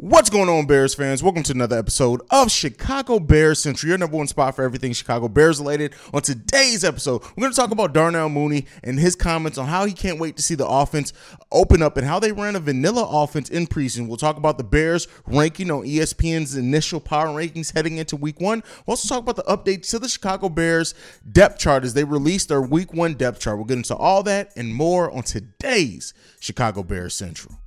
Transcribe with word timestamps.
What's 0.00 0.30
going 0.30 0.48
on, 0.48 0.66
Bears 0.66 0.94
fans? 0.94 1.24
Welcome 1.24 1.42
to 1.42 1.52
another 1.52 1.76
episode 1.76 2.20
of 2.30 2.52
Chicago 2.52 3.18
Bears 3.18 3.58
Central, 3.58 3.88
your 3.88 3.98
number 3.98 4.16
one 4.16 4.28
spot 4.28 4.54
for 4.54 4.62
everything 4.62 4.92
Chicago 4.92 5.26
Bears 5.26 5.58
related. 5.58 5.92
On 6.14 6.22
today's 6.22 6.84
episode, 6.84 7.20
we're 7.34 7.40
going 7.40 7.52
to 7.52 7.56
talk 7.56 7.72
about 7.72 7.94
Darnell 7.94 8.28
Mooney 8.28 8.66
and 8.84 9.00
his 9.00 9.16
comments 9.16 9.58
on 9.58 9.66
how 9.66 9.86
he 9.86 9.92
can't 9.92 10.20
wait 10.20 10.36
to 10.36 10.42
see 10.44 10.54
the 10.54 10.68
offense 10.68 11.12
open 11.50 11.82
up 11.82 11.96
and 11.96 12.06
how 12.06 12.20
they 12.20 12.30
ran 12.30 12.54
a 12.54 12.60
vanilla 12.60 13.08
offense 13.10 13.50
in 13.50 13.66
preseason. 13.66 14.06
We'll 14.06 14.18
talk 14.18 14.36
about 14.36 14.56
the 14.56 14.62
Bears 14.62 15.08
ranking 15.26 15.68
on 15.68 15.82
ESPN's 15.82 16.54
initial 16.54 17.00
power 17.00 17.26
rankings 17.30 17.74
heading 17.74 17.96
into 17.96 18.14
week 18.14 18.40
one. 18.40 18.62
We'll 18.86 18.92
also 18.92 19.12
talk 19.12 19.24
about 19.28 19.34
the 19.34 19.52
updates 19.52 19.90
to 19.90 19.98
the 19.98 20.08
Chicago 20.08 20.48
Bears 20.48 20.94
depth 21.28 21.58
chart 21.58 21.82
as 21.82 21.94
they 21.94 22.04
released 22.04 22.50
their 22.50 22.62
week 22.62 22.94
one 22.94 23.14
depth 23.14 23.40
chart. 23.40 23.56
We'll 23.56 23.66
get 23.66 23.78
into 23.78 23.96
all 23.96 24.22
that 24.22 24.52
and 24.56 24.72
more 24.72 25.10
on 25.10 25.24
today's 25.24 26.14
Chicago 26.38 26.84
Bears 26.84 27.16
Central. 27.16 27.58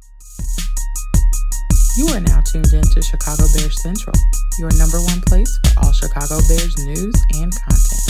You 1.97 2.07
are 2.07 2.21
now 2.21 2.39
tuned 2.39 2.71
in 2.71 2.83
to 2.83 3.01
Chicago 3.01 3.43
Bears 3.53 3.81
Central, 3.81 4.15
your 4.59 4.69
number 4.77 5.01
one 5.01 5.19
place 5.27 5.59
for 5.73 5.83
all 5.83 5.91
Chicago 5.91 6.39
Bears 6.47 6.77
news 6.85 7.13
and 7.35 7.51
content. 7.51 8.01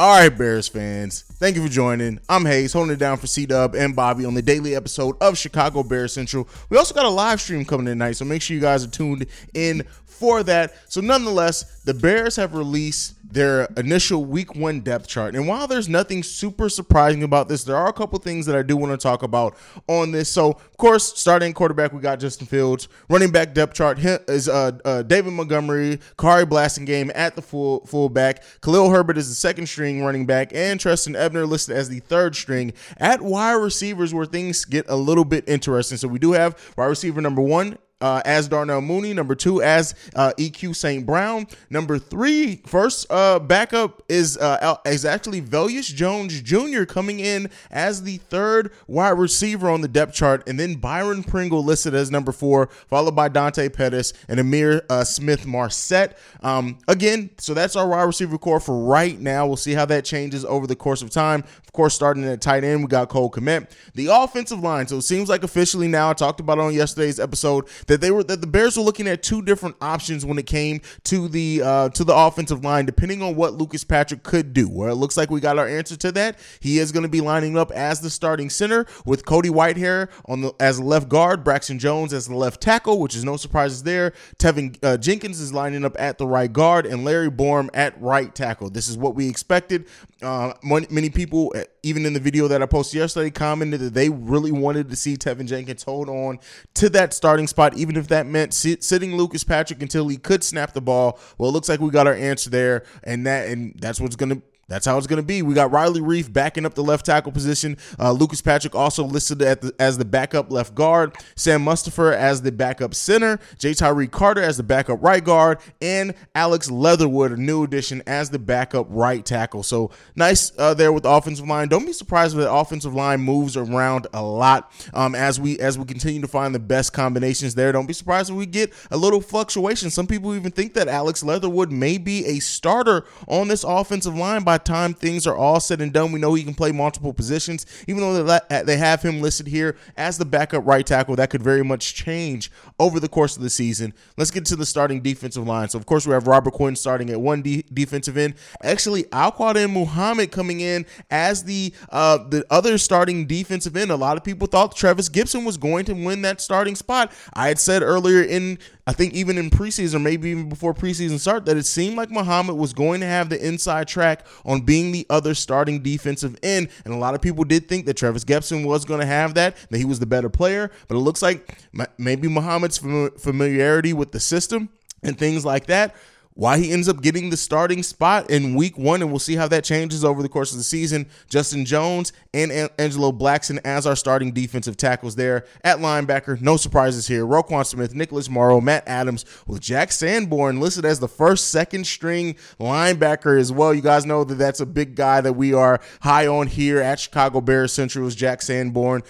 All 0.00 0.18
right, 0.18 0.36
Bears 0.36 0.66
fans, 0.66 1.22
thank 1.42 1.56
you 1.56 1.62
for 1.64 1.68
joining. 1.68 2.20
I'm 2.28 2.44
Haize, 2.44 2.72
holding 2.72 2.92
it 2.92 3.00
down 3.00 3.16
for 3.16 3.26
C 3.26 3.46
Dub 3.46 3.74
and 3.74 3.96
Bobby 3.96 4.24
on 4.24 4.34
the 4.34 4.42
daily 4.42 4.76
episode 4.76 5.16
of 5.20 5.36
Chicago 5.36 5.82
Bears 5.82 6.12
Central. 6.12 6.48
We 6.70 6.78
also 6.78 6.94
got 6.94 7.04
a 7.04 7.08
live 7.08 7.40
stream 7.40 7.64
coming 7.64 7.86
tonight, 7.86 8.12
so 8.12 8.24
make 8.24 8.42
sure 8.42 8.54
you 8.54 8.60
guys 8.60 8.84
are 8.84 8.90
tuned 8.90 9.26
in 9.52 9.82
for 10.06 10.44
that. 10.44 10.72
So, 10.88 11.00
nonetheless, 11.00 11.80
the 11.80 11.94
Bears 11.94 12.36
have 12.36 12.54
released 12.54 13.16
their 13.32 13.64
initial 13.76 14.24
week 14.24 14.54
one 14.54 14.80
depth 14.80 15.08
chart. 15.08 15.34
And 15.34 15.48
while 15.48 15.66
there's 15.66 15.88
nothing 15.88 16.22
super 16.22 16.68
surprising 16.68 17.22
about 17.22 17.48
this, 17.48 17.64
there 17.64 17.76
are 17.76 17.88
a 17.88 17.92
couple 17.92 18.18
things 18.18 18.46
that 18.46 18.54
I 18.54 18.62
do 18.62 18.76
want 18.76 18.92
to 18.92 19.02
talk 19.02 19.22
about 19.22 19.56
on 19.88 20.12
this. 20.12 20.28
So, 20.28 20.50
of 20.50 20.76
course, 20.76 21.18
starting 21.18 21.52
quarterback, 21.54 21.92
we 21.92 22.00
got 22.00 22.20
Justin 22.20 22.46
Fields. 22.46 22.88
Running 23.08 23.30
back 23.30 23.54
depth 23.54 23.74
chart 23.74 23.98
is 23.98 24.48
uh, 24.48 24.78
uh, 24.84 25.02
David 25.02 25.32
Montgomery, 25.32 25.98
Khari 26.18 26.44
Blasingame 26.44 27.10
at 27.14 27.34
the 27.34 27.42
full 27.42 27.84
fullback. 27.86 28.44
Khalil 28.60 28.90
Herbert 28.90 29.16
is 29.18 29.28
the 29.28 29.34
second 29.34 29.66
string 29.66 30.04
running 30.04 30.26
back, 30.26 30.52
and 30.54 30.78
Trestan 30.78 31.16
Ebner 31.32 31.46
listed 31.46 31.74
as 31.74 31.88
the 31.88 32.00
third 32.00 32.36
string. 32.36 32.74
At 32.98 33.22
wide 33.22 33.54
receivers, 33.54 34.12
where 34.12 34.26
things 34.26 34.66
get 34.66 34.84
a 34.88 34.96
little 34.96 35.24
bit 35.24 35.48
interesting. 35.48 35.96
So 35.96 36.08
we 36.08 36.18
do 36.18 36.32
have 36.32 36.58
wide 36.76 36.86
receiver 36.86 37.20
number 37.22 37.40
one 37.40 37.78
uh, 38.02 38.20
as 38.24 38.48
Darnell 38.48 38.82
Mooney. 38.82 39.14
Number 39.14 39.34
two, 39.34 39.62
as 39.62 39.94
uh, 40.14 40.32
EQ 40.38 40.76
St. 40.76 41.06
Brown. 41.06 41.46
Number 41.70 41.98
three, 41.98 42.60
first 42.66 43.06
uh, 43.10 43.38
backup 43.38 44.02
is 44.08 44.36
uh, 44.36 44.76
is 44.84 45.04
actually 45.04 45.40
Velus 45.40 45.94
Jones 45.94 46.42
Jr. 46.42 46.84
coming 46.84 47.20
in 47.20 47.48
as 47.70 48.02
the 48.02 48.18
third 48.18 48.72
wide 48.86 49.10
receiver 49.10 49.70
on 49.70 49.80
the 49.80 49.88
depth 49.88 50.14
chart, 50.14 50.46
and 50.48 50.58
then 50.58 50.74
Byron 50.74 51.22
Pringle 51.22 51.64
listed 51.64 51.94
as 51.94 52.10
number 52.10 52.32
four, 52.32 52.66
followed 52.88 53.14
by 53.16 53.28
Dante 53.28 53.68
Pettis 53.68 54.12
and 54.28 54.40
Ihmir 54.40 54.82
uh, 54.90 55.04
Smith 55.04 55.46
Marsette. 55.46 56.18
Um, 56.42 56.78
again, 56.88 57.30
so 57.38 57.54
that's 57.54 57.76
our 57.76 57.88
wide 57.88 58.02
receiver 58.02 58.36
core 58.38 58.60
for 58.60 58.84
right 58.84 59.18
now. 59.18 59.46
We'll 59.46 59.56
see 59.56 59.72
how 59.72 59.86
that 59.86 60.04
changes 60.04 60.44
over 60.44 60.66
the 60.66 60.76
course 60.76 61.02
of 61.02 61.10
time. 61.10 61.44
Of 61.72 61.74
course, 61.74 61.94
starting 61.94 62.22
at 62.24 62.42
tight 62.42 62.64
end, 62.64 62.82
we 62.82 62.86
got 62.86 63.08
Cole 63.08 63.30
Kmet. 63.30 63.70
The 63.94 64.08
offensive 64.08 64.60
line. 64.60 64.86
So 64.88 64.98
it 64.98 65.04
seems 65.04 65.30
like 65.30 65.42
officially 65.42 65.88
now, 65.88 66.10
I 66.10 66.12
talked 66.12 66.38
about 66.38 66.58
on 66.58 66.74
yesterday's 66.74 67.18
episode 67.18 67.66
that 67.86 68.02
they 68.02 68.10
were 68.10 68.22
that 68.24 68.42
the 68.42 68.46
Bears 68.46 68.76
were 68.76 68.82
looking 68.82 69.08
at 69.08 69.22
two 69.22 69.40
different 69.40 69.76
options 69.80 70.26
when 70.26 70.36
it 70.36 70.44
came 70.44 70.82
to 71.04 71.28
the 71.28 71.62
uh, 71.64 71.88
to 71.88 72.04
the 72.04 72.14
offensive 72.14 72.62
line, 72.62 72.84
depending 72.84 73.22
on 73.22 73.36
what 73.36 73.54
Lucas 73.54 73.84
Patrick 73.84 74.22
could 74.22 74.52
do. 74.52 74.68
Where 74.68 74.90
it 74.90 74.96
looks 74.96 75.16
like 75.16 75.30
we 75.30 75.40
got 75.40 75.58
our 75.58 75.66
answer 75.66 75.96
to 75.96 76.12
that. 76.12 76.38
He 76.60 76.78
is 76.78 76.92
going 76.92 77.04
to 77.04 77.08
be 77.08 77.22
lining 77.22 77.56
up 77.56 77.70
as 77.70 78.02
the 78.02 78.10
starting 78.10 78.50
center 78.50 78.84
with 79.06 79.24
Cody 79.24 79.48
Whitehair 79.48 80.10
on 80.26 80.42
the 80.42 80.52
as 80.60 80.78
left 80.78 81.08
guard, 81.08 81.42
Braxton 81.42 81.78
Jones 81.78 82.12
as 82.12 82.28
the 82.28 82.36
left 82.36 82.60
tackle, 82.60 83.00
which 83.00 83.16
is 83.16 83.24
no 83.24 83.38
surprises 83.38 83.82
there. 83.82 84.12
Teven 84.36 84.76
uh, 84.82 84.98
Jenkins 84.98 85.40
is 85.40 85.54
lining 85.54 85.86
up 85.86 85.96
at 85.98 86.18
the 86.18 86.26
right 86.26 86.52
guard, 86.52 86.84
and 86.84 87.02
Larry 87.02 87.30
Borom 87.30 87.70
at 87.72 87.98
right 87.98 88.34
tackle. 88.34 88.68
This 88.68 88.88
is 88.88 88.98
what 88.98 89.14
we 89.14 89.26
expected. 89.26 89.86
Uh, 90.20 90.52
many 90.62 91.08
people, 91.08 91.54
even 91.82 92.06
in 92.06 92.12
the 92.12 92.20
video 92.20 92.48
that 92.48 92.62
I 92.62 92.66
posted 92.66 92.98
yesterday, 92.98 93.30
commented 93.30 93.80
that 93.80 93.94
they 93.94 94.08
really 94.08 94.52
wanted 94.52 94.90
to 94.90 94.96
see 94.96 95.16
Teven 95.16 95.46
Jenkins 95.46 95.82
hold 95.82 96.08
on 96.08 96.38
to 96.74 96.88
that 96.90 97.14
starting 97.14 97.46
spot, 97.46 97.76
even 97.76 97.96
if 97.96 98.08
that 98.08 98.26
meant 98.26 98.54
sit, 98.54 98.84
sitting 98.84 99.16
Lucas 99.16 99.44
Patrick 99.44 99.82
until 99.82 100.08
he 100.08 100.16
could 100.16 100.44
snap 100.44 100.72
the 100.72 100.80
ball. 100.80 101.18
Well, 101.38 101.50
it 101.50 101.52
looks 101.52 101.68
like 101.68 101.80
we 101.80 101.90
got 101.90 102.06
our 102.06 102.14
answer 102.14 102.50
there, 102.50 102.84
and 103.02 103.26
that 103.26 103.48
and 103.48 103.74
that's 103.78 104.00
what's 104.00 104.16
going 104.16 104.30
to 104.30 104.42
that's 104.72 104.86
how 104.86 104.96
it's 104.96 105.06
going 105.06 105.20
to 105.20 105.26
be. 105.26 105.42
We 105.42 105.52
got 105.52 105.70
Riley 105.70 106.00
Reiff 106.00 106.32
backing 106.32 106.64
up 106.64 106.72
the 106.72 106.82
left 106.82 107.04
tackle 107.04 107.30
position. 107.30 107.76
Uh, 107.98 108.12
Lucas 108.12 108.40
Patrick 108.40 108.74
also 108.74 109.04
listed 109.04 109.38
the, 109.40 109.74
as 109.78 109.98
the 109.98 110.06
backup 110.06 110.50
left 110.50 110.74
guard. 110.74 111.14
Sam 111.36 111.62
Mustipher 111.62 112.14
as 112.14 112.40
the 112.40 112.52
backup 112.52 112.94
center. 112.94 113.38
Ja'Tyre 113.58 114.10
Carter 114.10 114.40
as 114.40 114.56
the 114.56 114.62
backup 114.62 115.02
right 115.02 115.22
guard. 115.22 115.58
And 115.82 116.14
Alex 116.34 116.70
Leatherwood, 116.70 117.32
a 117.32 117.36
new 117.36 117.64
addition, 117.64 118.02
as 118.06 118.30
the 118.30 118.38
backup 118.38 118.86
right 118.88 119.22
tackle. 119.22 119.62
So 119.62 119.90
nice 120.16 120.52
uh, 120.56 120.72
there 120.72 120.90
with 120.90 121.02
the 121.02 121.10
offensive 121.10 121.46
line. 121.46 121.68
Don't 121.68 121.84
be 121.84 121.92
surprised 121.92 122.34
if 122.34 122.40
the 122.40 122.50
offensive 122.50 122.94
line 122.94 123.20
moves 123.20 123.58
around 123.58 124.06
a 124.14 124.22
lot 124.22 124.72
um, 124.94 125.14
as 125.14 125.38
we 125.38 125.58
as 125.58 125.78
we 125.78 125.84
continue 125.84 126.22
to 126.22 126.28
find 126.28 126.54
the 126.54 126.58
best 126.58 126.94
combinations 126.94 127.54
there. 127.54 127.72
Don't 127.72 127.84
be 127.86 127.92
surprised 127.92 128.30
if 128.30 128.36
we 128.36 128.46
get 128.46 128.72
a 128.90 128.96
little 128.96 129.20
fluctuation. 129.20 129.90
Some 129.90 130.06
people 130.06 130.34
even 130.34 130.50
think 130.50 130.72
that 130.72 130.88
Alex 130.88 131.22
Leatherwood 131.22 131.70
may 131.70 131.98
be 131.98 132.24
a 132.24 132.38
starter 132.38 133.04
on 133.28 133.48
this 133.48 133.64
offensive 133.64 134.16
line 134.16 134.44
by 134.44 134.61
time 134.64 134.94
things 134.94 135.26
are 135.26 135.36
all 135.36 135.60
said 135.60 135.80
and 135.80 135.92
done, 135.92 136.12
we 136.12 136.20
know 136.20 136.34
he 136.34 136.44
can 136.44 136.54
play 136.54 136.72
multiple 136.72 137.12
positions. 137.12 137.66
Even 137.86 138.02
though 138.02 138.38
they 138.64 138.76
have 138.76 139.02
him 139.02 139.20
listed 139.20 139.46
here 139.46 139.76
as 139.96 140.18
the 140.18 140.24
backup 140.24 140.66
right 140.66 140.86
tackle, 140.86 141.16
that 141.16 141.30
could 141.30 141.42
very 141.42 141.62
much 141.62 141.94
change 141.94 142.50
over 142.78 143.00
the 143.00 143.08
course 143.08 143.36
of 143.36 143.42
the 143.42 143.50
season. 143.50 143.94
Let's 144.16 144.30
get 144.30 144.44
to 144.46 144.56
the 144.56 144.66
starting 144.66 145.00
defensive 145.00 145.46
line. 145.46 145.68
So, 145.68 145.78
of 145.78 145.86
course, 145.86 146.06
we 146.06 146.12
have 146.12 146.26
Robert 146.26 146.52
Quinn 146.52 146.76
starting 146.76 147.10
at 147.10 147.20
one 147.20 147.42
de- 147.42 147.64
defensive 147.72 148.16
end. 148.16 148.34
Actually, 148.62 149.04
Al-Quadin 149.12 149.72
Muhammad 149.72 150.30
coming 150.32 150.60
in 150.60 150.86
as 151.10 151.44
the 151.44 151.74
uh, 151.90 152.18
the 152.18 152.44
other 152.50 152.78
starting 152.78 153.26
defensive 153.26 153.76
end. 153.76 153.90
A 153.90 153.96
lot 153.96 154.16
of 154.16 154.24
people 154.24 154.46
thought 154.46 154.76
Trevis 154.76 155.08
Gipson 155.08 155.44
was 155.44 155.56
going 155.56 155.84
to 155.86 155.94
win 155.94 156.22
that 156.22 156.40
starting 156.40 156.76
spot. 156.76 157.12
I 157.34 157.48
had 157.48 157.58
said 157.58 157.82
earlier 157.82 158.22
in 158.22 158.58
I 158.86 158.92
think 158.92 159.14
even 159.14 159.38
in 159.38 159.48
preseason, 159.48 160.02
maybe 160.02 160.30
even 160.30 160.48
before 160.48 160.74
preseason 160.74 161.20
start, 161.20 161.46
that 161.46 161.56
it 161.56 161.66
seemed 161.66 161.96
like 161.96 162.10
Muhammad 162.10 162.56
was 162.56 162.72
going 162.72 163.00
to 163.00 163.06
have 163.06 163.28
the 163.28 163.46
inside 163.46 163.86
track 163.86 164.26
on 164.44 164.62
being 164.62 164.90
the 164.90 165.06
other 165.08 165.34
starting 165.34 165.82
defensive 165.82 166.36
end. 166.42 166.68
And 166.84 166.92
a 166.92 166.96
lot 166.96 167.14
of 167.14 167.22
people 167.22 167.44
did 167.44 167.68
think 167.68 167.86
that 167.86 167.96
Trevis 167.96 168.24
Gipson 168.24 168.66
was 168.66 168.84
going 168.84 168.98
to 168.98 169.06
have 169.06 169.34
that, 169.34 169.56
that 169.70 169.78
he 169.78 169.84
was 169.84 170.00
the 170.00 170.06
better 170.06 170.28
player. 170.28 170.70
But 170.88 170.96
it 170.96 171.00
looks 171.00 171.22
like 171.22 171.58
maybe 171.96 172.26
Muhammad's 172.26 172.78
familiarity 172.78 173.92
with 173.92 174.10
the 174.10 174.20
system 174.20 174.68
and 175.04 175.16
things 175.16 175.44
like 175.44 175.66
that 175.66 175.94
why 176.34 176.58
he 176.58 176.72
ends 176.72 176.88
up 176.88 177.02
getting 177.02 177.30
the 177.30 177.36
starting 177.36 177.82
spot 177.82 178.30
in 178.30 178.54
week 178.54 178.78
one, 178.78 179.02
and 179.02 179.10
we'll 179.10 179.18
see 179.18 179.36
how 179.36 179.48
that 179.48 179.64
changes 179.64 180.04
over 180.04 180.22
the 180.22 180.28
course 180.28 180.52
of 180.52 180.58
the 180.58 180.64
season. 180.64 181.06
Justin 181.28 181.64
Jones 181.64 182.12
and 182.32 182.50
Angelo 182.78 183.12
Blackson 183.12 183.58
as 183.64 183.86
our 183.86 183.96
starting 183.96 184.32
defensive 184.32 184.76
tackles 184.76 185.16
there 185.16 185.44
at 185.62 185.78
linebacker. 185.78 186.40
No 186.40 186.56
surprises 186.56 187.06
here. 187.06 187.26
Roquan 187.26 187.66
Smith, 187.66 187.94
Nicholas 187.94 188.30
Morrow, 188.30 188.60
Matt 188.60 188.84
Adams, 188.86 189.24
with 189.46 189.60
Jack 189.60 189.92
Sanborn 189.92 190.60
listed 190.60 190.84
as 190.84 191.00
the 191.00 191.08
first 191.08 191.48
second 191.48 191.86
string 191.86 192.36
linebacker 192.58 193.38
as 193.38 193.52
well. 193.52 193.74
You 193.74 193.82
guys 193.82 194.06
know 194.06 194.24
that 194.24 194.36
that's 194.36 194.60
a 194.60 194.66
big 194.66 194.94
guy 194.94 195.20
that 195.20 195.34
we 195.34 195.52
are 195.52 195.80
high 196.00 196.26
on 196.26 196.46
here 196.46 196.80
at 196.80 197.00
Chicago 197.00 197.40
Bears 197.40 197.72
Central 197.72 198.06
is 198.06 198.14
Jack 198.14 198.42
Sanborn 198.42 199.02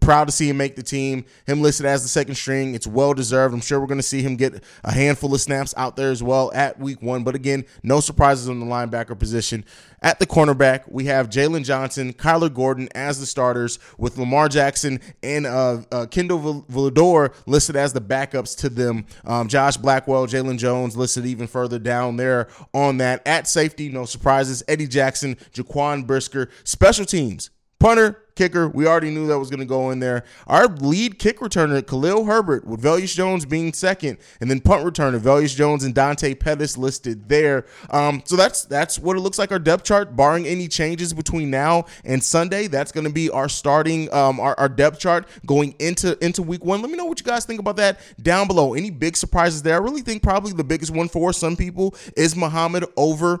proud 0.00 0.26
to 0.26 0.32
see 0.32 0.48
him 0.48 0.56
make 0.56 0.76
the 0.76 0.82
team. 0.82 1.24
Him 1.46 1.62
listed 1.62 1.86
as 1.86 2.02
the 2.02 2.08
second 2.08 2.34
string. 2.34 2.74
It's 2.74 2.86
well 2.86 3.14
deserved. 3.14 3.54
I'm 3.54 3.60
sure 3.60 3.80
we're 3.80 3.86
going 3.86 3.98
to 3.98 4.02
see 4.02 4.22
him 4.22 4.36
get 4.36 4.62
a 4.82 4.92
handful 4.92 5.34
of 5.34 5.40
snaps 5.40 5.74
out 5.76 5.96
there 5.96 6.10
as 6.10 6.22
well 6.22 6.50
at 6.54 6.78
week 6.78 7.02
one. 7.02 7.22
But 7.22 7.34
again, 7.34 7.64
no 7.82 8.00
surprises 8.00 8.48
on 8.48 8.60
the 8.60 8.66
linebacker 8.66 9.18
position. 9.18 9.64
At 10.02 10.18
the 10.18 10.26
cornerback, 10.26 10.90
we 10.90 11.04
have 11.06 11.28
Jaylon 11.28 11.64
Johnson, 11.64 12.14
Kyler 12.14 12.52
Gordon 12.52 12.88
as 12.94 13.20
the 13.20 13.26
starters, 13.26 13.78
with 13.98 14.16
Lamar 14.16 14.48
Jackson 14.48 15.00
and 15.22 15.46
uh, 15.46 15.82
uh, 15.92 16.06
Kindle 16.06 16.64
Vildor 16.70 17.34
listed 17.46 17.76
as 17.76 17.92
the 17.92 18.00
backups 18.00 18.56
to 18.58 18.70
them. 18.70 19.04
Um, 19.24 19.48
Josh 19.48 19.76
Blackwell, 19.76 20.26
Jaylon 20.26 20.58
Jones 20.58 20.96
listed 20.96 21.26
even 21.26 21.46
further 21.46 21.78
down 21.78 22.16
there 22.16 22.48
on 22.72 22.96
that. 22.98 23.26
At 23.26 23.46
safety, 23.46 23.90
no 23.90 24.06
surprises. 24.06 24.62
Eddie 24.68 24.86
Jackson, 24.86 25.36
Jaquan 25.52 26.06
Brisker. 26.06 26.48
Special 26.64 27.04
teams, 27.04 27.50
punter, 27.78 28.22
kicker, 28.40 28.68
we 28.68 28.86
already 28.86 29.10
knew 29.10 29.26
that 29.26 29.38
was 29.38 29.50
going 29.50 29.60
to 29.60 29.66
go 29.66 29.90
in 29.90 30.00
there. 30.00 30.24
Our 30.46 30.66
lead 30.66 31.18
kick 31.18 31.40
returner, 31.40 31.86
Khalil 31.86 32.24
Herbert, 32.24 32.66
with 32.66 32.82
Velus 32.82 33.14
Jones 33.14 33.44
being 33.44 33.74
second, 33.74 34.16
and 34.40 34.50
then 34.50 34.60
punt 34.60 34.82
returner, 34.82 35.20
Velus 35.20 35.54
Jones 35.54 35.84
and 35.84 35.94
Dante 35.94 36.32
Pettis 36.34 36.78
listed 36.78 37.28
there. 37.28 37.66
Um, 37.90 38.22
so 38.24 38.36
that's 38.36 38.64
that's 38.64 38.98
what 38.98 39.18
it 39.18 39.20
looks 39.20 39.38
like 39.38 39.52
our 39.52 39.58
depth 39.58 39.84
chart, 39.84 40.16
barring 40.16 40.46
any 40.46 40.68
changes 40.68 41.12
between 41.12 41.50
now 41.50 41.84
and 42.02 42.24
Sunday. 42.24 42.66
That's 42.66 42.92
going 42.92 43.06
to 43.06 43.12
be 43.12 43.28
our 43.28 43.50
starting 43.50 44.10
um, 44.14 44.40
our, 44.40 44.58
our 44.58 44.70
depth 44.70 44.98
chart 44.98 45.28
going 45.44 45.74
into 45.78 46.16
into 46.24 46.42
week 46.42 46.64
one. 46.64 46.80
Let 46.80 46.90
me 46.90 46.96
know 46.96 47.04
what 47.04 47.20
you 47.20 47.26
guys 47.26 47.44
think 47.44 47.60
about 47.60 47.76
that 47.76 48.00
down 48.22 48.46
below. 48.46 48.72
Any 48.72 48.90
big 48.90 49.18
surprises 49.18 49.60
there? 49.60 49.74
I 49.74 49.84
really 49.84 50.00
think 50.00 50.22
probably 50.22 50.54
the 50.54 50.64
biggest 50.64 50.92
one 50.92 51.10
for 51.10 51.34
some 51.34 51.56
people 51.56 51.94
is 52.16 52.34
Muhammad 52.34 52.86
over 52.96 53.40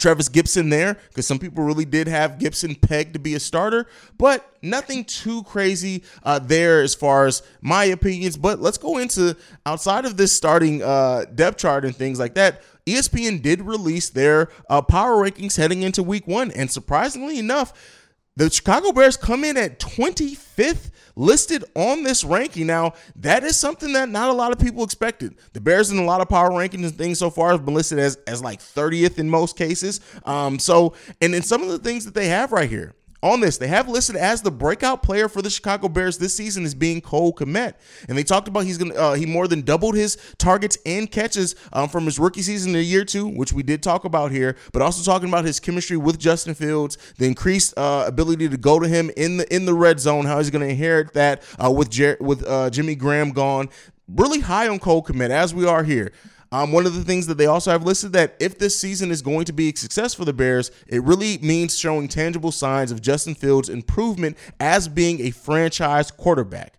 Trevis 0.00 0.28
Gipson 0.28 0.70
there 0.70 0.94
because 1.08 1.26
some 1.26 1.38
people 1.38 1.62
really 1.62 1.84
did 1.84 2.08
have 2.08 2.38
Gipson 2.38 2.80
pegged 2.80 3.12
to 3.12 3.18
be 3.18 3.34
a 3.34 3.40
starter, 3.40 3.86
but 4.18 4.52
nothing 4.62 5.04
too 5.04 5.42
crazy 5.44 6.02
uh, 6.22 6.38
there 6.38 6.82
as 6.82 6.94
far 6.94 7.26
as 7.26 7.42
my 7.60 7.84
opinions. 7.84 8.36
But 8.36 8.60
let's 8.60 8.78
go 8.78 8.98
into 8.98 9.36
outside 9.66 10.04
of 10.04 10.16
this 10.16 10.32
starting 10.32 10.82
uh, 10.82 11.26
depth 11.34 11.58
chart 11.58 11.84
and 11.84 11.94
things 11.94 12.18
like 12.18 12.34
that. 12.34 12.62
ESPN 12.86 13.42
did 13.42 13.60
release 13.62 14.08
their 14.08 14.48
uh, 14.68 14.82
power 14.82 15.22
rankings 15.22 15.56
heading 15.56 15.82
into 15.82 16.02
week 16.02 16.26
one, 16.26 16.50
and 16.52 16.70
surprisingly 16.70 17.38
enough, 17.38 17.99
the 18.40 18.50
Chicago 18.50 18.90
Bears 18.92 19.18
come 19.18 19.44
in 19.44 19.58
at 19.58 19.78
25th 19.78 20.90
listed 21.14 21.62
on 21.74 22.02
this 22.04 22.24
ranking. 22.24 22.66
Now, 22.66 22.94
that 23.16 23.44
is 23.44 23.60
something 23.60 23.92
that 23.92 24.08
not 24.08 24.30
a 24.30 24.32
lot 24.32 24.50
of 24.50 24.58
people 24.58 24.82
expected. 24.82 25.34
The 25.52 25.60
Bears 25.60 25.90
in 25.90 25.98
a 25.98 26.04
lot 26.04 26.22
of 26.22 26.28
power 26.30 26.48
rankings 26.48 26.84
and 26.84 26.96
things 26.96 27.18
so 27.18 27.28
far 27.28 27.50
have 27.50 27.66
been 27.66 27.74
listed 27.74 27.98
as 27.98 28.16
as 28.26 28.42
like 28.42 28.60
30th 28.60 29.18
in 29.18 29.28
most 29.28 29.58
cases. 29.58 30.00
Um, 30.24 30.58
so, 30.58 30.94
and 31.20 31.34
then 31.34 31.42
some 31.42 31.62
of 31.62 31.68
the 31.68 31.78
things 31.78 32.06
that 32.06 32.14
they 32.14 32.28
have 32.28 32.50
right 32.50 32.70
here, 32.70 32.94
on 33.22 33.40
this, 33.40 33.58
they 33.58 33.68
have 33.68 33.88
listed 33.88 34.16
as 34.16 34.42
the 34.42 34.50
breakout 34.50 35.02
player 35.02 35.28
for 35.28 35.42
the 35.42 35.50
Chicago 35.50 35.88
Bears 35.88 36.18
this 36.18 36.34
season 36.34 36.64
as 36.64 36.74
being 36.74 37.00
Cole 37.00 37.34
Kmet, 37.34 37.74
and 38.08 38.16
they 38.16 38.22
talked 38.22 38.48
about 38.48 38.64
he's 38.64 38.78
gonna 38.78 38.94
uh, 38.94 39.14
he 39.14 39.26
more 39.26 39.46
than 39.46 39.62
doubled 39.62 39.94
his 39.94 40.16
targets 40.38 40.78
and 40.86 41.10
catches 41.10 41.54
um, 41.72 41.88
from 41.88 42.06
his 42.06 42.18
rookie 42.18 42.42
season 42.42 42.72
to 42.72 42.82
year 42.82 43.04
two, 43.04 43.26
which 43.26 43.52
we 43.52 43.62
did 43.62 43.82
talk 43.82 44.04
about 44.04 44.30
here, 44.30 44.56
but 44.72 44.82
also 44.82 45.02
talking 45.02 45.28
about 45.28 45.44
his 45.44 45.60
chemistry 45.60 45.96
with 45.96 46.18
Justin 46.18 46.54
Fields, 46.54 46.96
the 47.18 47.26
increased 47.26 47.74
uh, 47.76 48.04
ability 48.06 48.48
to 48.48 48.56
go 48.56 48.78
to 48.78 48.88
him 48.88 49.10
in 49.16 49.36
the 49.36 49.54
in 49.54 49.66
the 49.66 49.74
red 49.74 50.00
zone, 50.00 50.24
how 50.24 50.38
he's 50.38 50.50
going 50.50 50.62
to 50.62 50.68
inherit 50.68 51.12
that 51.12 51.42
uh, 51.62 51.70
with 51.70 51.90
Jer- 51.90 52.18
with 52.20 52.46
uh, 52.46 52.70
Jimmy 52.70 52.94
Graham 52.94 53.30
gone. 53.32 53.68
Really 54.08 54.40
high 54.40 54.66
on 54.66 54.80
Cole 54.80 55.04
Kmet 55.04 55.30
as 55.30 55.54
we 55.54 55.66
are 55.66 55.84
here. 55.84 56.12
Um, 56.52 56.72
one 56.72 56.84
of 56.84 56.94
the 56.94 57.04
things 57.04 57.28
that 57.28 57.38
they 57.38 57.46
also 57.46 57.70
have 57.70 57.84
listed 57.84 58.12
that 58.14 58.36
if 58.40 58.58
this 58.58 58.78
season 58.78 59.12
is 59.12 59.22
going 59.22 59.44
to 59.44 59.52
be 59.52 59.68
a 59.68 59.76
success 59.76 60.14
for 60.14 60.24
the 60.24 60.32
Bears, 60.32 60.72
it 60.88 61.02
really 61.04 61.38
means 61.38 61.78
showing 61.78 62.08
tangible 62.08 62.50
signs 62.50 62.90
of 62.90 63.00
Justin 63.00 63.36
Fields' 63.36 63.68
improvement 63.68 64.36
as 64.58 64.88
being 64.88 65.20
a 65.20 65.30
franchise 65.30 66.10
quarterback. 66.10 66.74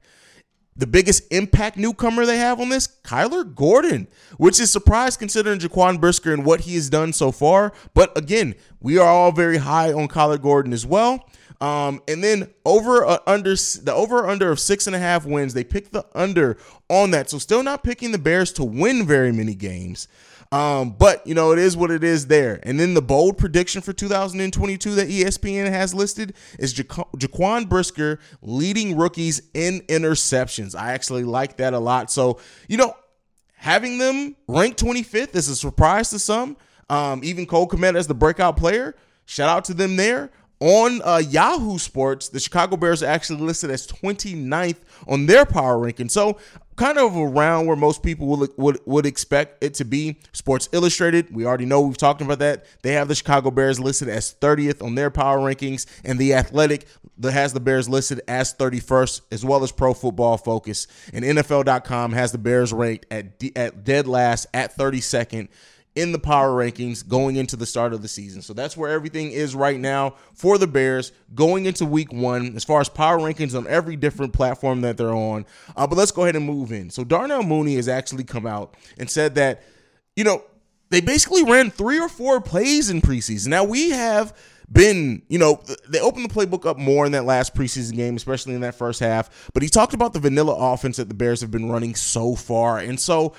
The 0.76 0.88
biggest 0.88 1.24
impact 1.32 1.78
newcomer 1.78 2.26
they 2.26 2.38
have 2.38 2.60
on 2.60 2.70
this, 2.70 2.88
Kyler 3.04 3.56
Gordon, 3.56 4.08
which 4.38 4.60
is 4.60 4.72
surprise 4.72 5.16
considering 5.16 5.60
Jaquan 5.60 6.02
Brisker 6.02 6.34
and 6.34 6.46
what 6.46 6.62
he 6.62 6.76
has 6.76 6.90
done 6.90 7.14
so 7.14 7.32
far. 7.32 7.72
But 7.94 8.18
again, 8.18 8.56
we 8.82 8.98
are 8.98 9.08
all 9.08 9.32
very 9.32 9.58
high 9.58 9.94
on 9.94 10.08
Kyler 10.08 10.42
Gordon 10.42 10.74
as 10.74 10.86
well. 10.86 11.30
Um, 11.62 12.02
and 12.08 12.24
then 12.24 12.52
over 12.66 13.06
uh, 13.06 13.20
under 13.28 13.52
the 13.52 13.94
over 13.94 14.28
under 14.28 14.52
of 14.52 14.60
six 14.60 14.88
and 14.88 14.96
a 14.96 15.00
half 15.00 15.26
wins, 15.26 15.54
they 15.54 15.64
picked 15.64 15.94
the 15.94 16.04
under 16.16 16.58
on 16.90 17.12
that. 17.12 17.30
So 17.30 17.38
still 17.38 17.62
not 17.62 17.84
picking 17.84 18.12
the 18.12 18.18
Bears 18.18 18.52
to 18.54 18.64
win 18.64 19.06
very 19.06 19.32
many 19.32 19.54
games. 19.54 20.08
Um, 20.52 20.96
but 20.98 21.26
you 21.26 21.34
know, 21.34 21.54
it 21.54 21.60
is 21.60 21.78
what 21.78 21.92
it 21.92 22.04
is 22.04 22.28
there. 22.28 22.60
And 22.64 22.80
then 22.80 22.96
the 22.96 23.02
bold 23.02 23.38
prediction 23.38 23.82
for 23.82 23.94
2022 23.94 24.96
that 24.96 25.08
ESPN 25.08 25.70
has 25.70 25.94
listed 25.94 26.34
is 26.60 26.78
ja- 26.78 27.06
Jaquan 27.16 27.70
Brisker 27.70 28.20
leading 28.42 28.98
rookies 28.98 29.44
in 29.54 29.82
interceptions. 29.82 30.76
I 30.76 30.92
actually 30.94 31.24
like 31.24 31.58
that 31.58 31.74
a 31.74 31.80
lot. 31.80 32.12
So, 32.12 32.40
you 32.68 32.76
know, 32.76 32.96
having 33.54 34.00
them 34.00 34.36
ranked 34.48 34.84
25th 34.84 35.36
is 35.36 35.48
a 35.48 35.56
surprise 35.56 36.10
to 36.10 36.20
some. 36.20 36.58
Um, 36.90 37.22
even 37.24 37.46
Cole 37.46 37.70
Kmet 37.70 37.96
as 37.96 38.08
the 38.08 38.14
breakout 38.14 38.58
player. 38.58 38.96
Shout 39.26 39.48
out 39.48 39.64
to 39.66 39.74
them 39.74 39.96
there. 39.96 40.32
On 40.62 41.02
uh, 41.04 41.18
Yahoo 41.18 41.80
Sports, 41.80 42.30
the 42.30 42.40
Chicago 42.40 42.78
Bears 42.78 43.02
are 43.02 43.08
actually 43.08 43.42
listed 43.42 43.72
as 43.72 43.88
29th 43.88 44.78
on 45.08 45.26
their 45.26 45.44
power 45.44 45.80
ranking. 45.80 46.08
So, 46.08 46.38
kind 46.76 47.00
of 47.00 47.18
around 47.18 47.66
where 47.66 47.76
most 47.76 48.04
people 48.04 48.28
would, 48.28 48.52
would, 48.58 48.80
would 48.86 49.08
expect 49.08 49.64
it 49.64 49.74
to 49.76 49.86
be. 49.86 50.20
Sports 50.34 50.70
Illustrated, 50.72 51.34
we 51.34 51.48
already 51.48 51.66
know 51.66 51.82
we've 51.82 51.98
talked 51.98 52.22
about 52.22 52.38
that. 52.40 52.66
They 52.84 52.94
have 52.94 53.08
the 53.08 53.16
Chicago 53.16 53.50
Bears 53.50 53.80
listed 53.80 54.08
as 54.08 54.36
30th 54.40 54.84
on 54.84 54.94
their 54.94 55.10
power 55.10 55.40
rankings, 55.40 55.88
and 56.06 56.20
The 56.20 56.36
Athletic 56.36 56.86
has 57.24 57.54
the 57.54 57.60
Bears 57.60 57.90
listed 57.90 58.22
as 58.28 58.54
31st, 58.54 59.22
as 59.32 59.44
well 59.44 59.64
as 59.64 59.72
Pro 59.72 59.96
Football 59.96 60.38
Focus. 60.38 60.86
And 61.12 61.26
NFL.com 61.26 62.12
has 62.14 62.32
the 62.32 62.38
Bears 62.38 62.72
ranked 62.72 63.08
at, 63.10 63.44
at 63.56 63.84
dead 63.84 64.08
last 64.08 64.46
at 64.54 64.78
32nd 64.78 65.48
in 65.96 66.14
the 66.14 66.20
power 66.20 66.50
rankings 66.52 67.06
going 67.06 67.36
into 67.36 67.58
the 67.58 67.66
start 67.66 67.94
of 67.94 68.02
the 68.02 68.08
season. 68.08 68.42
So 68.42 68.54
that's 68.54 68.78
where 68.78 68.90
everything 68.90 69.32
is 69.32 69.56
right 69.56 69.80
now 69.80 70.16
for 70.34 70.58
the 70.58 70.68
Bears 70.68 71.12
going 71.36 71.66
into 71.66 71.86
week 71.86 72.14
one 72.14 72.56
as 72.56 72.64
far 72.64 72.80
as 72.80 72.88
power 72.88 73.20
rankings 73.20 73.58
on 73.58 73.68
every 73.68 73.98
different 73.98 74.32
platform 74.32 74.82
that 74.82 74.98
they're 74.98 75.14
on. 75.14 75.46
Uh, 75.76 75.86
but 75.88 75.98
let's 75.98 76.12
go 76.12 76.24
ahead 76.24 76.38
and 76.38 76.46
move 76.46 76.72
in. 76.72 76.90
So 76.90 77.04
Darnell 77.04 77.44
Mooney 77.44 77.76
has 77.76 77.90
actually 77.90 78.24
come 78.24 78.46
out 78.46 78.76
and 78.98 79.10
said 79.10 79.36
that, 79.36 79.64
you 80.16 80.24
know, 80.24 80.44
they 80.92 81.02
basically 81.02 81.44
ran 81.44 81.70
three 81.72 82.00
or 82.00 82.10
four 82.10 82.40
plays 82.40 82.90
in 82.90 83.02
preseason. 83.02 83.48
Now 83.48 83.66
we 83.66 83.90
have 83.90 84.38
been, 84.72 85.22
you 85.28 85.40
know, 85.40 85.62
they 85.90 86.00
opened 86.00 86.30
the 86.30 86.34
playbook 86.34 86.66
up 86.66 86.78
more 86.78 87.06
in 87.06 87.12
that 87.12 87.26
last 87.26 87.54
preseason 87.54 87.96
game, 87.96 88.16
especially 88.16 88.56
in 88.56 88.62
that 88.62 88.76
first 88.76 89.02
half. 89.02 89.50
But 89.54 89.64
he 89.64 89.70
talked 89.70 89.94
about 89.94 90.14
the 90.14 90.20
vanilla 90.20 90.56
offense 90.56 90.98
that 90.98 91.10
the 91.10 91.14
Bears 91.14 91.42
have 91.42 91.52
been 91.52 91.70
running 91.70 91.96
so 91.96 92.36
far. 92.36 92.78
And 92.80 92.98
so 92.98 93.34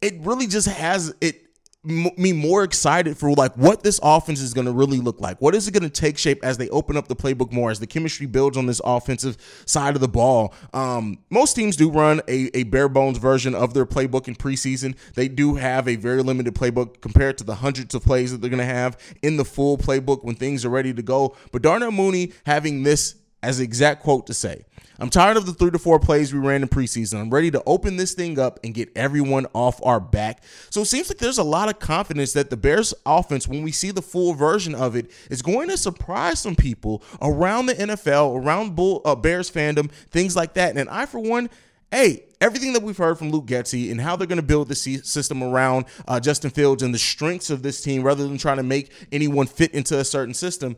it 0.00 0.14
really 0.20 0.46
just 0.46 0.68
has 0.68 1.12
it 1.20 1.45
me 1.86 2.32
more 2.32 2.64
excited 2.64 3.16
for 3.16 3.32
like 3.32 3.54
what 3.56 3.82
this 3.82 4.00
offense 4.02 4.40
is 4.40 4.52
going 4.52 4.66
to 4.66 4.72
really 4.72 4.98
look 4.98 5.20
like. 5.20 5.40
What 5.40 5.54
is 5.54 5.68
it 5.68 5.72
going 5.72 5.82
to 5.82 5.90
take 5.90 6.18
shape 6.18 6.44
as 6.44 6.58
they 6.58 6.68
open 6.70 6.96
up 6.96 7.08
the 7.08 7.16
playbook 7.16 7.52
more, 7.52 7.70
as 7.70 7.80
the 7.80 7.86
chemistry 7.86 8.26
builds 8.26 8.56
on 8.56 8.66
this 8.66 8.80
offensive 8.84 9.36
side 9.66 9.94
of 9.94 10.00
the 10.00 10.08
ball? 10.08 10.54
Um, 10.74 11.18
most 11.30 11.54
teams 11.54 11.76
do 11.76 11.90
run 11.90 12.20
a, 12.28 12.50
a 12.56 12.64
bare 12.64 12.88
bones 12.88 13.18
version 13.18 13.54
of 13.54 13.74
their 13.74 13.86
playbook 13.86 14.28
in 14.28 14.34
preseason. 14.34 14.96
They 15.14 15.28
do 15.28 15.54
have 15.54 15.88
a 15.88 15.96
very 15.96 16.22
limited 16.22 16.54
playbook 16.54 17.00
compared 17.00 17.38
to 17.38 17.44
the 17.44 17.56
hundreds 17.56 17.94
of 17.94 18.02
plays 18.04 18.32
that 18.32 18.40
they're 18.40 18.50
going 18.50 18.58
to 18.58 18.64
have 18.64 18.98
in 19.22 19.36
the 19.36 19.44
full 19.44 19.78
playbook 19.78 20.24
when 20.24 20.34
things 20.34 20.64
are 20.64 20.70
ready 20.70 20.92
to 20.92 21.02
go. 21.02 21.36
But 21.52 21.62
Darnell 21.62 21.92
Mooney 21.92 22.32
having 22.44 22.82
this 22.82 23.16
as 23.42 23.60
exact 23.60 24.02
quote 24.02 24.26
to 24.26 24.34
say. 24.34 24.64
I'm 24.98 25.10
tired 25.10 25.36
of 25.36 25.46
the 25.46 25.52
three 25.52 25.70
to 25.70 25.78
four 25.78 25.98
plays 25.98 26.32
we 26.32 26.40
ran 26.40 26.62
in 26.62 26.68
preseason. 26.68 27.20
I'm 27.20 27.30
ready 27.30 27.50
to 27.50 27.62
open 27.66 27.96
this 27.96 28.14
thing 28.14 28.38
up 28.38 28.58
and 28.64 28.72
get 28.72 28.90
everyone 28.96 29.46
off 29.52 29.80
our 29.84 30.00
back. 30.00 30.42
So 30.70 30.82
it 30.82 30.86
seems 30.86 31.08
like 31.08 31.18
there's 31.18 31.38
a 31.38 31.44
lot 31.44 31.68
of 31.68 31.78
confidence 31.78 32.32
that 32.32 32.50
the 32.50 32.56
Bears 32.56 32.94
offense, 33.04 33.46
when 33.46 33.62
we 33.62 33.72
see 33.72 33.90
the 33.90 34.02
full 34.02 34.32
version 34.34 34.74
of 34.74 34.96
it, 34.96 35.10
is 35.30 35.42
going 35.42 35.68
to 35.68 35.76
surprise 35.76 36.40
some 36.40 36.56
people 36.56 37.02
around 37.20 37.66
the 37.66 37.74
NFL, 37.74 38.42
around 38.42 38.74
Bull, 38.74 39.02
uh, 39.04 39.14
Bears 39.14 39.50
fandom, 39.50 39.90
things 40.10 40.34
like 40.34 40.54
that. 40.54 40.76
And 40.76 40.88
I, 40.88 41.06
for 41.06 41.18
one, 41.18 41.50
hey, 41.90 42.24
everything 42.40 42.72
that 42.72 42.82
we've 42.82 42.96
heard 42.96 43.18
from 43.18 43.30
Luke 43.30 43.46
Getsy 43.46 43.90
and 43.90 44.00
how 44.00 44.16
they're 44.16 44.26
going 44.26 44.40
to 44.40 44.42
build 44.42 44.68
the 44.68 44.74
system 44.74 45.42
around 45.42 45.86
uh, 46.08 46.20
Justin 46.20 46.50
Fields 46.50 46.82
and 46.82 46.94
the 46.94 46.98
strengths 46.98 47.50
of 47.50 47.62
this 47.62 47.80
team 47.80 48.02
rather 48.02 48.26
than 48.26 48.38
trying 48.38 48.56
to 48.58 48.62
make 48.62 48.90
anyone 49.12 49.46
fit 49.46 49.72
into 49.72 49.98
a 49.98 50.04
certain 50.04 50.34
system 50.34 50.76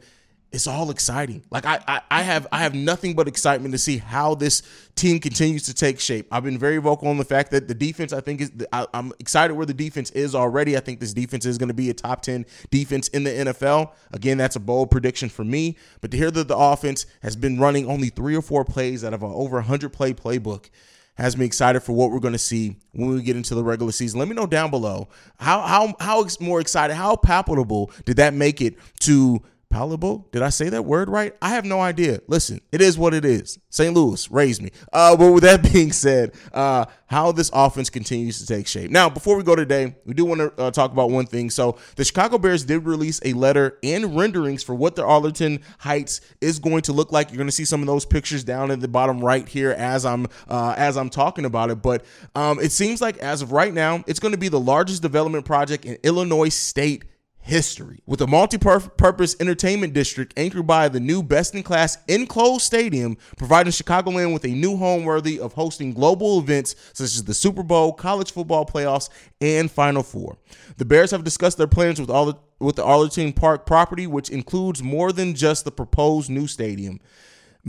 it's 0.50 0.66
all 0.66 0.90
exciting. 0.90 1.44
Like 1.50 1.66
I, 1.66 1.78
I, 1.86 2.00
I, 2.10 2.22
have 2.22 2.46
I 2.50 2.58
have 2.58 2.74
nothing 2.74 3.14
but 3.14 3.28
excitement 3.28 3.72
to 3.72 3.78
see 3.78 3.98
how 3.98 4.34
this 4.34 4.62
team 4.94 5.20
continues 5.20 5.64
to 5.64 5.74
take 5.74 6.00
shape. 6.00 6.26
I've 6.32 6.44
been 6.44 6.58
very 6.58 6.78
vocal 6.78 7.08
on 7.08 7.18
the 7.18 7.24
fact 7.24 7.50
that 7.50 7.68
the 7.68 7.74
defense 7.74 8.12
I 8.12 8.20
think 8.20 8.40
is 8.40 8.52
I, 8.72 8.86
am 8.94 9.12
excited 9.18 9.54
where 9.54 9.66
the 9.66 9.74
defense 9.74 10.10
is 10.12 10.34
already. 10.34 10.76
I 10.76 10.80
think 10.80 11.00
this 11.00 11.12
defense 11.12 11.44
is 11.44 11.58
going 11.58 11.68
to 11.68 11.74
be 11.74 11.90
a 11.90 11.94
top 11.94 12.22
10 12.22 12.46
defense 12.70 13.08
in 13.08 13.24
the 13.24 13.30
NFL. 13.30 13.92
Again, 14.12 14.38
that's 14.38 14.56
a 14.56 14.60
bold 14.60 14.90
prediction 14.90 15.28
for 15.28 15.44
me, 15.44 15.76
but 16.00 16.10
to 16.12 16.16
hear 16.16 16.30
that 16.30 16.48
the 16.48 16.56
offense 16.56 17.04
has 17.22 17.36
been 17.36 17.58
running 17.60 17.86
only 17.86 18.08
3 18.08 18.34
or 18.34 18.42
4 18.42 18.64
plays 18.64 19.04
out 19.04 19.12
of 19.12 19.22
an 19.22 19.30
over 19.32 19.56
100 19.56 19.92
play 19.92 20.14
playbook 20.14 20.70
has 21.18 21.36
me 21.36 21.44
excited 21.44 21.80
for 21.80 21.92
what 21.92 22.12
we're 22.12 22.20
going 22.20 22.32
to 22.32 22.38
see 22.38 22.76
when 22.92 23.10
we 23.10 23.20
get 23.22 23.36
into 23.36 23.54
the 23.54 23.64
regular 23.64 23.90
season. 23.90 24.20
Let 24.20 24.28
me 24.28 24.36
know 24.36 24.46
down 24.46 24.70
below 24.70 25.08
how 25.38 25.60
how 25.60 25.94
how 26.00 26.24
more 26.40 26.60
excited, 26.60 26.94
how 26.94 27.16
palpable 27.16 27.90
did 28.04 28.16
that 28.18 28.34
make 28.34 28.62
it 28.62 28.76
to 29.00 29.42
palatable. 29.70 30.28
Did 30.32 30.42
I 30.42 30.48
say 30.48 30.68
that 30.70 30.84
word 30.84 31.08
right? 31.08 31.34
I 31.42 31.50
have 31.50 31.64
no 31.64 31.80
idea. 31.80 32.20
Listen, 32.26 32.60
it 32.72 32.80
is 32.80 32.96
what 32.98 33.14
it 33.14 33.24
is. 33.24 33.58
St. 33.70 33.94
Louis 33.94 34.30
raised 34.30 34.62
me. 34.62 34.70
Uh, 34.92 35.16
but 35.16 35.32
with 35.32 35.42
that 35.44 35.62
being 35.72 35.92
said, 35.92 36.34
uh, 36.52 36.86
how 37.06 37.32
this 37.32 37.50
offense 37.52 37.90
continues 37.90 38.38
to 38.38 38.46
take 38.46 38.66
shape. 38.66 38.90
Now, 38.90 39.08
before 39.08 39.36
we 39.36 39.42
go 39.42 39.54
today, 39.54 39.96
we 40.04 40.14
do 40.14 40.24
want 40.24 40.40
to 40.40 40.62
uh, 40.62 40.70
talk 40.70 40.92
about 40.92 41.10
one 41.10 41.26
thing. 41.26 41.50
So, 41.50 41.78
the 41.96 42.04
Chicago 42.04 42.38
Bears 42.38 42.64
did 42.64 42.84
release 42.84 43.20
a 43.24 43.32
letter 43.32 43.78
and 43.82 44.16
renderings 44.16 44.62
for 44.62 44.74
what 44.74 44.96
the 44.96 45.04
Arlington 45.04 45.60
Heights 45.78 46.20
is 46.40 46.58
going 46.58 46.82
to 46.82 46.92
look 46.92 47.12
like. 47.12 47.30
You're 47.30 47.38
going 47.38 47.48
to 47.48 47.52
see 47.52 47.64
some 47.64 47.80
of 47.80 47.86
those 47.86 48.04
pictures 48.04 48.44
down 48.44 48.70
at 48.70 48.80
the 48.80 48.88
bottom 48.88 49.20
right 49.20 49.48
here 49.48 49.72
as 49.72 50.04
I'm 50.04 50.26
uh, 50.48 50.74
as 50.76 50.96
I'm 50.96 51.10
talking 51.10 51.44
about 51.44 51.70
it. 51.70 51.82
But 51.82 52.04
um, 52.34 52.58
it 52.60 52.72
seems 52.72 53.00
like 53.00 53.18
as 53.18 53.42
of 53.42 53.52
right 53.52 53.72
now, 53.72 54.04
it's 54.06 54.20
going 54.20 54.32
to 54.32 54.38
be 54.38 54.48
the 54.48 54.60
largest 54.60 55.02
development 55.02 55.44
project 55.44 55.84
in 55.84 55.98
Illinois 56.02 56.50
State 56.50 57.04
history. 57.48 58.00
With 58.06 58.20
a 58.20 58.26
multi 58.26 58.58
purpose 58.58 59.34
entertainment 59.40 59.94
district 59.94 60.34
anchored 60.36 60.66
by 60.66 60.88
the 60.88 61.00
new 61.00 61.22
best 61.22 61.54
in 61.54 61.62
class 61.62 61.96
enclosed 62.06 62.62
stadium, 62.62 63.16
providing 63.38 63.72
Chicagoland 63.72 64.34
with 64.34 64.44
a 64.44 64.48
new 64.48 64.76
home 64.76 65.04
worthy 65.04 65.40
of 65.40 65.54
hosting 65.54 65.94
global 65.94 66.38
events 66.38 66.76
such 66.92 67.06
as 67.06 67.24
the 67.24 67.34
Super 67.34 67.62
Bowl, 67.62 67.92
college 67.92 68.32
football 68.32 68.66
playoffs, 68.66 69.08
and 69.40 69.70
Final 69.70 70.02
Four. 70.02 70.36
The 70.76 70.84
Bears 70.84 71.10
have 71.10 71.24
discussed 71.24 71.56
their 71.58 71.66
plans 71.66 72.00
with 72.00 72.10
all 72.10 72.26
the 72.26 72.34
with 72.60 72.76
the 72.76 72.84
Arlington 72.84 73.32
Park 73.32 73.66
property, 73.66 74.06
which 74.06 74.30
includes 74.30 74.82
more 74.82 75.12
than 75.12 75.34
just 75.34 75.64
the 75.64 75.70
proposed 75.70 76.28
new 76.28 76.46
stadium. 76.46 77.00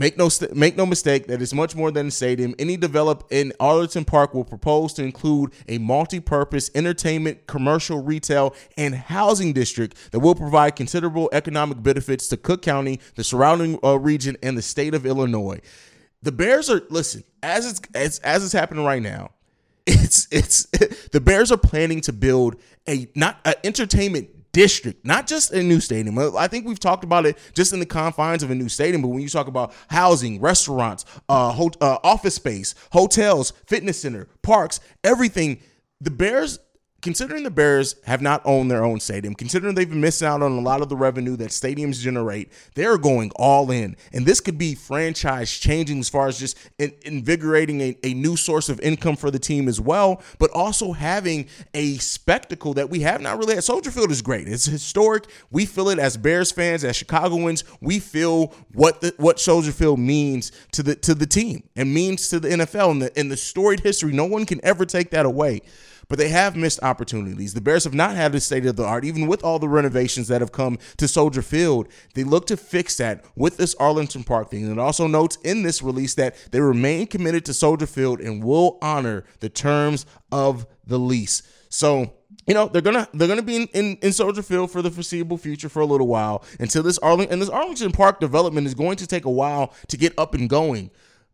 Make 0.00 0.16
no 0.16 0.30
st- 0.30 0.56
make 0.56 0.78
no 0.78 0.86
mistake 0.86 1.26
that 1.26 1.42
it's 1.42 1.52
much 1.52 1.76
more 1.76 1.90
than 1.90 2.06
a 2.06 2.10
stadium. 2.10 2.54
Any 2.58 2.78
develop 2.78 3.26
in 3.30 3.52
Arlington 3.60 4.06
Park 4.06 4.32
will 4.32 4.46
propose 4.46 4.94
to 4.94 5.04
include 5.04 5.52
a 5.68 5.76
multi-purpose 5.76 6.70
entertainment, 6.74 7.46
commercial, 7.46 8.02
retail, 8.02 8.54
and 8.78 8.94
housing 8.94 9.52
district 9.52 10.10
that 10.12 10.20
will 10.20 10.34
provide 10.34 10.74
considerable 10.74 11.28
economic 11.34 11.82
benefits 11.82 12.28
to 12.28 12.38
Cook 12.38 12.62
County, 12.62 12.98
the 13.16 13.22
surrounding 13.22 13.78
uh, 13.84 13.98
region, 13.98 14.38
and 14.42 14.56
the 14.56 14.62
state 14.62 14.94
of 14.94 15.04
Illinois. 15.04 15.60
The 16.22 16.32
Bears 16.32 16.70
are 16.70 16.80
listen 16.88 17.22
as 17.42 17.70
it's 17.70 17.80
as, 17.94 18.20
as 18.20 18.42
it's 18.42 18.54
happening 18.54 18.86
right 18.86 19.02
now. 19.02 19.32
It's 19.86 20.28
it's 20.30 20.64
the 21.12 21.20
Bears 21.20 21.52
are 21.52 21.58
planning 21.58 22.00
to 22.02 22.14
build 22.14 22.56
a 22.88 23.06
not 23.14 23.38
an 23.44 23.54
entertainment 23.64 24.30
district, 24.52 25.04
not 25.04 25.26
just 25.26 25.52
a 25.52 25.62
new 25.62 25.80
stadium. 25.80 26.18
I 26.18 26.48
think 26.48 26.66
we've 26.66 26.80
talked 26.80 27.04
about 27.04 27.26
it 27.26 27.36
just 27.54 27.72
in 27.72 27.80
the 27.80 27.86
confines 27.86 28.42
of 28.42 28.50
a 28.50 28.54
new 28.54 28.68
stadium, 28.68 29.02
but 29.02 29.08
when 29.08 29.22
you 29.22 29.28
talk 29.28 29.48
about 29.48 29.72
housing, 29.88 30.40
restaurants, 30.40 31.04
uh, 31.28 31.52
ho- 31.52 31.70
uh, 31.80 31.98
office 32.02 32.34
space, 32.34 32.74
hotels, 32.92 33.52
fitness 33.66 34.00
center, 34.00 34.28
parks, 34.42 34.80
everything, 35.04 35.60
the 36.00 36.10
Bears 36.10 36.58
considering 37.02 37.42
the 37.42 37.50
Bears 37.50 37.96
have 38.04 38.20
not 38.20 38.42
owned 38.44 38.70
their 38.70 38.84
own 38.84 39.00
stadium, 39.00 39.34
considering 39.34 39.74
they've 39.74 39.88
been 39.88 40.00
missing 40.00 40.28
out 40.28 40.42
on 40.42 40.52
a 40.52 40.60
lot 40.60 40.82
of 40.82 40.88
the 40.88 40.96
revenue 40.96 41.36
that 41.36 41.50
stadiums 41.50 42.00
generate, 42.00 42.50
they're 42.74 42.98
going 42.98 43.30
all 43.36 43.70
in. 43.70 43.96
And 44.12 44.26
this 44.26 44.40
could 44.40 44.58
be 44.58 44.74
franchise 44.74 45.50
changing 45.50 46.00
as 46.00 46.08
far 46.08 46.28
as 46.28 46.38
just 46.38 46.56
in, 46.78 46.92
invigorating 47.02 47.80
a, 47.80 47.96
a 48.04 48.14
new 48.14 48.36
source 48.36 48.68
of 48.68 48.80
income 48.80 49.16
for 49.16 49.30
the 49.30 49.38
team 49.38 49.68
as 49.68 49.80
well, 49.80 50.22
but 50.38 50.50
also 50.50 50.92
having 50.92 51.48
a 51.74 51.96
spectacle 51.98 52.74
that 52.74 52.90
we 52.90 53.00
have 53.00 53.20
not 53.20 53.38
really 53.38 53.54
had. 53.54 53.64
Soldier 53.64 53.90
Field 53.90 54.10
is 54.10 54.22
great. 54.22 54.48
It's 54.48 54.66
historic. 54.66 55.24
We 55.50 55.66
feel 55.66 55.88
it 55.88 55.98
as 55.98 56.16
Bears 56.16 56.52
fans, 56.52 56.84
as 56.84 56.96
Chicagoans. 56.96 57.64
We 57.80 57.98
feel 57.98 58.52
what 58.72 59.00
the, 59.00 59.14
what 59.16 59.40
Soldier 59.40 59.72
Field 59.72 59.98
means 59.98 60.52
to 60.72 60.82
the 60.82 60.94
to 60.96 61.14
the 61.14 61.26
team 61.26 61.62
and 61.76 61.92
means 61.92 62.28
to 62.28 62.40
the 62.40 62.48
NFL 62.48 62.90
and 62.90 63.02
the, 63.02 63.18
and 63.18 63.30
the 63.30 63.36
storied 63.36 63.80
history. 63.80 64.12
No 64.12 64.24
one 64.24 64.44
can 64.44 64.60
ever 64.64 64.84
take 64.84 65.10
that 65.10 65.26
away 65.26 65.62
but 66.10 66.18
they 66.18 66.28
have 66.28 66.56
missed 66.56 66.82
opportunities. 66.82 67.54
The 67.54 67.60
Bears 67.60 67.84
have 67.84 67.94
not 67.94 68.16
had 68.16 68.34
a 68.34 68.40
state 68.40 68.66
of 68.66 68.74
the 68.74 68.84
art, 68.84 69.04
even 69.04 69.28
with 69.28 69.44
all 69.44 69.60
the 69.60 69.68
renovations 69.68 70.26
that 70.26 70.40
have 70.40 70.50
come 70.50 70.76
to 70.96 71.06
Soldier 71.06 71.40
Field. 71.40 71.86
They 72.14 72.24
look 72.24 72.48
to 72.48 72.56
fix 72.56 72.96
that 72.96 73.24
with 73.36 73.56
this 73.56 73.76
Arlington 73.76 74.24
Park 74.24 74.50
thing. 74.50 74.64
And 74.64 74.72
it 74.72 74.78
also 74.78 75.06
notes 75.06 75.38
in 75.44 75.62
this 75.62 75.82
release 75.82 76.14
that 76.16 76.34
they 76.50 76.60
remain 76.60 77.06
committed 77.06 77.44
to 77.44 77.54
Soldier 77.54 77.86
Field 77.86 78.20
and 78.20 78.42
will 78.42 78.76
honor 78.82 79.24
the 79.38 79.48
terms 79.48 80.04
of 80.32 80.66
the 80.84 80.98
lease. 80.98 81.42
So, 81.68 82.12
you 82.46 82.54
know 82.54 82.66
they're 82.66 82.82
gonna 82.82 83.06
they're 83.14 83.28
gonna 83.28 83.42
be 83.42 83.56
in, 83.56 83.68
in, 83.74 83.96
in, 84.02 84.12
Soldier 84.12 84.42
Field 84.42 84.72
for 84.72 84.82
the 84.82 84.90
foreseeable 84.90 85.38
future 85.38 85.68
for 85.68 85.80
a 85.80 85.86
little 85.86 86.08
while 86.08 86.42
until 86.58 86.82
this 86.82 86.98
Arlington 86.98 87.34
and 87.34 87.42
this 87.42 87.48
Arlington 87.48 87.92
Park 87.92 88.18
development 88.18 88.66
is 88.66 88.74
going 88.74 88.96
to 88.96 89.06
take 89.06 89.24
a 89.24 89.30
while 89.30 89.72
to 89.88 89.96
get 89.96 90.12
up 90.18 90.34
and 90.34 90.48
going 90.48 90.90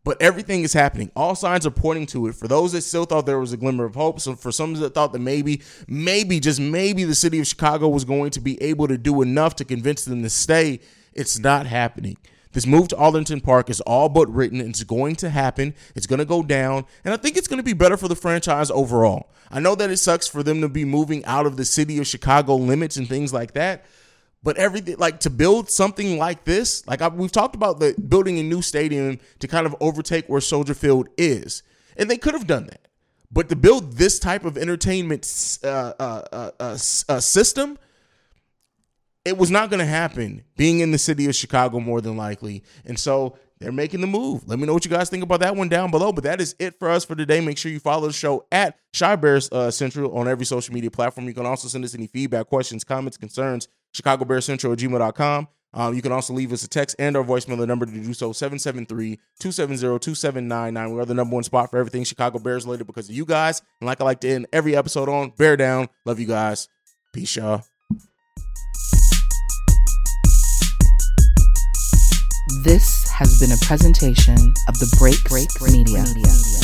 but 0.06 0.22
everything 0.22 0.62
is 0.62 0.72
happening. 0.72 1.10
All 1.16 1.34
signs 1.34 1.66
are 1.66 1.70
pointing 1.72 2.06
to 2.06 2.28
it. 2.28 2.36
For 2.36 2.46
those 2.46 2.70
that 2.72 2.82
still 2.82 3.06
thought 3.06 3.26
there 3.26 3.40
was 3.40 3.52
a 3.52 3.56
glimmer 3.56 3.84
of 3.84 3.96
hope, 3.96 4.20
so 4.20 4.36
for 4.36 4.52
some 4.52 4.72
that 4.75 4.94
thought 4.94 5.12
that 5.12 5.18
maybe, 5.18 5.62
maybe, 5.88 6.38
just 6.38 6.60
maybe 6.60 7.02
the 7.02 7.16
city 7.16 7.40
of 7.40 7.46
Chicago 7.48 7.88
was 7.88 8.04
going 8.04 8.30
to 8.30 8.40
be 8.40 8.62
able 8.62 8.86
to 8.86 8.96
do 8.96 9.20
enough 9.20 9.56
to 9.56 9.64
convince 9.64 10.04
them 10.04 10.22
to 10.22 10.30
stay, 10.30 10.78
it's 11.12 11.40
not 11.40 11.66
happening. 11.66 12.16
This 12.52 12.68
move 12.68 12.86
to 12.88 12.96
Arlington 12.96 13.40
Park 13.40 13.68
is 13.68 13.80
all 13.80 14.08
but 14.08 14.32
written. 14.32 14.60
It's 14.60 14.84
going 14.84 15.16
to 15.16 15.28
happen. 15.28 15.75
It's 15.96 16.06
going 16.06 16.20
to 16.20 16.25
go 16.25 16.44
down. 16.44 16.86
And 17.04 17.12
I 17.12 17.16
think 17.16 17.36
it's 17.36 17.48
going 17.48 17.58
to 17.58 17.64
be 17.64 17.72
better 17.72 17.96
for 17.96 18.06
the 18.06 18.14
franchise 18.14 18.70
overall. 18.70 19.28
I 19.50 19.58
know 19.58 19.75
that 19.75 19.90
it 19.90 19.96
sucks 19.96 20.28
for 20.28 20.44
them 20.44 20.60
to 20.60 20.68
be 20.68 20.84
moving 20.84 21.25
out 21.25 21.46
of 21.46 21.56
the 21.56 21.64
city 21.64 21.98
of 21.98 22.06
Chicago 22.06 22.54
limits 22.54 22.96
and 22.96 23.08
things 23.08 23.34
like 23.34 23.54
that. 23.54 23.84
But 24.46 24.58
everything, 24.58 24.96
like 24.98 25.18
to 25.20 25.30
build 25.30 25.72
something 25.72 26.18
like 26.18 26.44
this, 26.44 26.86
like 26.86 27.02
I, 27.02 27.08
we've 27.08 27.32
talked 27.32 27.56
about 27.56 27.80
the 27.80 27.96
building 28.08 28.38
a 28.38 28.44
new 28.44 28.62
stadium 28.62 29.18
to 29.40 29.48
kind 29.48 29.66
of 29.66 29.74
overtake 29.80 30.28
where 30.28 30.40
Soldier 30.40 30.72
Field 30.72 31.08
is, 31.18 31.64
and 31.96 32.08
they 32.08 32.16
could 32.16 32.32
have 32.32 32.46
done 32.46 32.66
that. 32.66 32.86
But 33.32 33.48
to 33.48 33.56
build 33.56 33.94
this 33.94 34.20
type 34.20 34.44
of 34.44 34.56
entertainment 34.56 35.58
uh, 35.64 35.66
uh, 35.66 36.22
uh, 36.32 36.50
uh, 36.60 36.78
uh 37.08 37.18
system, 37.18 37.76
it 39.24 39.36
was 39.36 39.50
not 39.50 39.68
going 39.68 39.80
to 39.80 39.84
happen. 39.84 40.44
Being 40.56 40.78
in 40.78 40.92
the 40.92 40.98
city 40.98 41.26
of 41.26 41.34
Chicago, 41.34 41.80
more 41.80 42.00
than 42.00 42.16
likely, 42.16 42.62
and 42.84 42.96
so 42.96 43.36
they're 43.58 43.72
making 43.72 44.00
the 44.00 44.06
move. 44.06 44.46
Let 44.46 44.60
me 44.60 44.66
know 44.66 44.74
what 44.74 44.84
you 44.84 44.92
guys 44.92 45.10
think 45.10 45.24
about 45.24 45.40
that 45.40 45.56
one 45.56 45.68
down 45.68 45.90
below. 45.90 46.12
But 46.12 46.22
that 46.22 46.40
is 46.40 46.54
it 46.60 46.78
for 46.78 46.88
us 46.88 47.04
for 47.04 47.16
today. 47.16 47.40
Make 47.40 47.58
sure 47.58 47.72
you 47.72 47.80
follow 47.80 48.06
the 48.06 48.12
show 48.12 48.46
at 48.52 48.78
Chi 48.96 49.16
Bears 49.16 49.50
uh, 49.50 49.72
Central 49.72 50.16
on 50.16 50.28
every 50.28 50.46
social 50.46 50.72
media 50.72 50.92
platform. 50.92 51.26
You 51.26 51.34
can 51.34 51.46
also 51.46 51.66
send 51.66 51.84
us 51.84 51.96
any 51.96 52.06
feedback, 52.06 52.46
questions, 52.46 52.84
comments, 52.84 53.16
concerns 53.16 53.66
Chicago 53.96 54.24
Bears 54.26 54.44
Central 54.44 54.74
at 54.74 54.78
gmail.com. 54.78 55.48
Um, 55.72 55.94
you 55.94 56.02
can 56.02 56.12
also 56.12 56.34
leave 56.34 56.52
us 56.52 56.62
a 56.64 56.68
text 56.68 56.96
and 56.98 57.16
our 57.16 57.24
voicemail. 57.24 57.56
The 57.58 57.66
number 57.66 57.86
to 57.86 57.92
do 57.92 58.12
so 58.14 58.32
773-270-2799. 58.32 60.94
We 60.94 61.00
are 61.00 61.06
the 61.06 61.14
number 61.14 61.34
one 61.34 61.42
spot 61.44 61.70
for 61.70 61.78
everything 61.78 62.04
Chicago 62.04 62.38
Bears 62.38 62.66
related 62.66 62.86
because 62.86 63.08
of 63.08 63.14
you 63.14 63.24
guys. 63.24 63.62
And 63.80 63.86
like 63.86 64.00
I 64.00 64.04
like 64.04 64.20
to 64.20 64.28
end 64.28 64.46
every 64.52 64.76
episode 64.76 65.08
on, 65.08 65.30
bear 65.30 65.56
down. 65.56 65.88
Love 66.04 66.20
you 66.20 66.26
guys. 66.26 66.68
Peace, 67.12 67.34
y'all. 67.36 67.62
This 72.62 73.10
has 73.10 73.40
been 73.40 73.50
a 73.52 73.58
presentation 73.64 74.36
of 74.68 74.78
the 74.78 74.94
Break 74.98 75.24
Break 75.24 75.48
Media. 75.72 76.04
Media. 76.14 76.55